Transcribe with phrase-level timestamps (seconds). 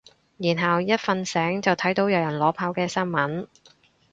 [0.37, 3.47] 然後一瞓醒就睇到有人裸跑嘅新聞